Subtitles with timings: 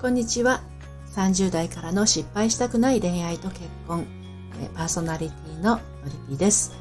[0.00, 0.62] こんにちは。
[1.14, 4.06] 30代からの失敗したくない恋愛と結婚、
[4.74, 6.72] パーソナリティののりぴです。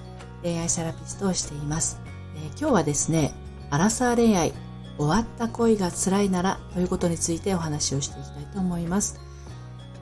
[0.41, 1.99] 恋愛セラピストをしています。
[2.37, 3.33] え今日はですね、
[3.71, 4.53] アラサー恋愛、
[4.97, 9.19] 終わった恋が辛いならということについてお話をしていきたいと思います。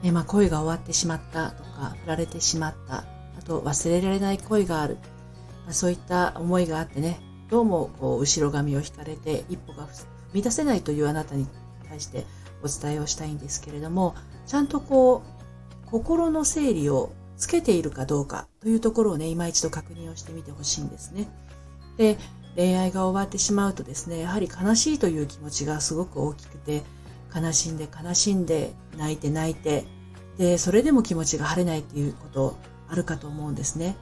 [0.04, 4.96] えまあ、恋が終わってしまったとか、振られてしまった、あと忘れられない恋がある、
[5.64, 7.18] まあ、そういった思いがあってね、
[7.50, 11.48] どうもこう後ろ髪を引かれて一歩が踏み出せないというあなたに
[11.88, 12.24] 対して
[12.62, 14.14] お伝えをしたいんですけれども、
[14.46, 15.22] ちゃんとこ
[15.86, 21.28] う、心の整理をつけているかどうかというところをね、今一度確認をしてみてほしいんですね。
[21.96, 22.18] で、
[22.56, 26.82] 恋愛が終わってしまうとですね、やはり悲しいという気持ちがすごく大きくて、
[27.34, 29.84] 悲しんで悲しんで、泣いて泣いて、
[30.38, 32.56] で、それでも気持ちが晴れないっていうこと
[32.88, 33.96] あるかと思うんですね。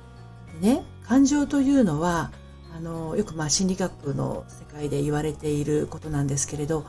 [0.61, 2.31] でね、感情というのは、
[2.77, 6.85] あの、よくまあ心理学の世界で言われていることなんですけれど、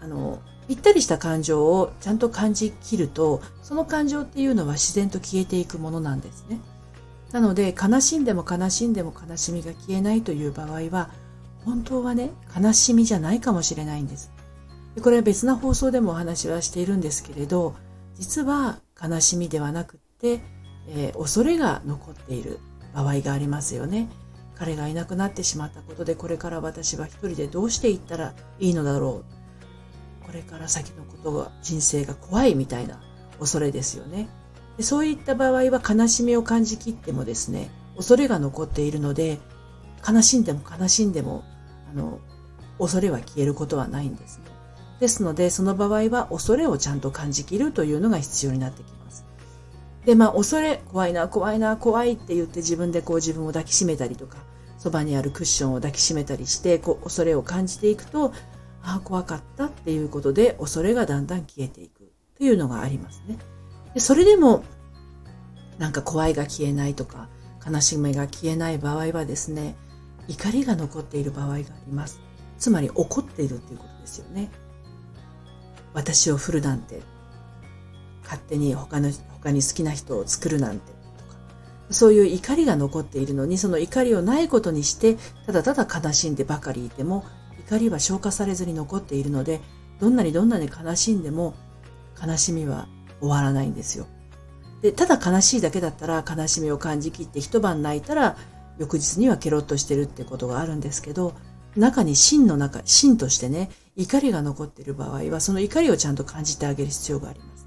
[0.00, 6.60] あの、ぴったりした感情をちゃんと感じきると、その感情っていうのは自然と消えていくものなんですね。
[7.32, 11.10] なので、悲しんでも悲しんでも悲しみが消えないという場合は、
[11.64, 14.30] 本当はね、悲しみじゃないかもしれないんです。
[15.00, 17.74] これは別な放送でもお話はしているんですけれど、
[18.16, 20.40] 実は悲しみではなくって、
[20.88, 22.58] えー、恐れが残っている
[22.94, 24.10] 場合がありますよね。
[24.54, 29.41] 彼がいなくなってしまったことで、これから私は一人でどうしていったらいいのだろう。
[30.24, 33.00] これから先のことが、人生が怖いみたいな
[33.38, 34.28] 恐れですよね。
[34.76, 39.38] でそういった場合は悲しみを感じきってもですね、恐れが残っているので、
[40.06, 41.44] 悲しんでも悲しんでも、
[41.90, 42.18] あの、
[42.78, 44.44] 恐れは消えることはないんですね。
[45.00, 49.24] ですので、その場合は恐れをちゃんと感じきるというのが必要になってきます。
[50.04, 54.38] で、まあ、恐れ、怖いな、怖いな、怖いって言って自分でこう自分を抱きしめたりとか、
[54.78, 58.32] そばにあるクッションを抱きしめたりして、こう恐れを感じていくと、
[58.82, 63.38] ああ、怖かったっていうことで恐れがだんだん消えていくというのがありますね。
[63.94, 64.64] でそれでも、
[65.78, 67.28] なんか怖いが消えないとか、
[67.64, 69.76] 悲しみが消えない場合はですね、
[70.28, 72.20] 怒りが残っている場合があります。
[72.58, 74.50] つまり怒っているっていうことですよね。
[75.94, 77.02] 私を振るなんて、
[78.22, 81.36] 勝手に他の、他に好きな人を作るなんて、とか、
[81.90, 87.24] そういう怒りが残っているのに、その怒りをないことにして、ただただ悲しんでばかりいても、
[87.66, 89.60] 怒りは消化されずに残っているので、
[90.00, 91.54] どんなにどんなに悲しんでも、
[92.20, 92.88] 悲しみは
[93.20, 94.06] 終わらないんですよ。
[94.82, 98.36] で、ただ悲しいだけだったら悲しみを感じきって一晩泣いたら
[98.78, 101.34] 翌日にはケロッとしてるってことがあるんですけど、
[101.76, 107.66] 中に真の中、真としてね、怒りが残っている場合は、その怒りをちゃんと感じてあげる必要があります。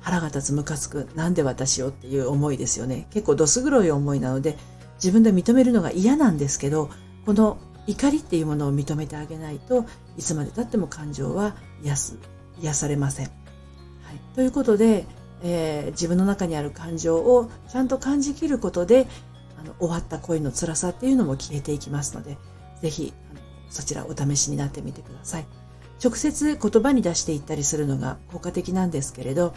[0.00, 3.08] 腹が立つ、ムカつく、なんで私をっていう思いですよね。
[3.10, 4.56] 結構どす黒い思いなので、
[4.96, 6.90] 自分で認めるのが嫌なんですけど、
[7.24, 9.84] この怒りっていうものを認めてあげないと
[10.16, 12.18] いつまでたっても感情は癒す
[12.60, 13.26] 癒されません。
[13.26, 13.32] は
[14.12, 15.04] い、ということで、
[15.42, 19.06] えー、自分の中にある感情をちゃんと感じきることで
[19.60, 22.38] あの終わった恋の辛さっていうのも消えていきますので
[22.80, 23.12] ぜひ
[23.68, 25.46] そちらお試しになってみてください。
[26.02, 29.54] 直接言葉に出していったりするのが効果的なんですけれど、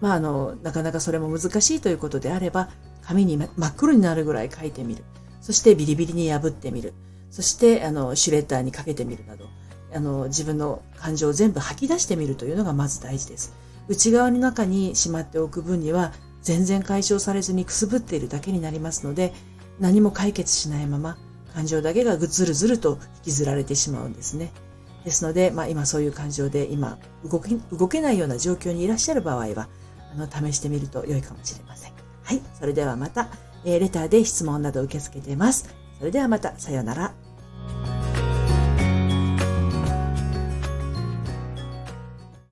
[0.00, 2.70] まあ、あのなかなかそれも難しいということであれば
[3.02, 5.04] 紙に真っ黒になるぐらい書いてみる
[5.40, 6.94] そしてビリビリに破ってみる
[7.34, 9.48] そして、あの、シュレッダーにかけてみるなど、
[9.92, 13.52] あの、自分の感情を全部吐き出してみるというのがまず大事です。
[13.88, 16.12] 内側の中にしまっておく分には、
[16.42, 19.32] 全然解消されずにくすぶっているだけになりますので、
[19.80, 21.18] 何も解決しないまま、
[21.56, 24.52] 感情だけがぐずるずると引きずられてしまうんですね。
[25.04, 29.68] ですので、まあ今そういう感情で今動け、動けないような状況にいらっしゃる場合は、
[30.12, 31.92] あの、試してみると良いかもしれません。
[32.22, 32.40] はい。
[32.60, 33.28] それではまた、
[33.64, 35.68] えー、レターで質問など受け付けています。
[35.98, 37.23] それではまた、さようなら。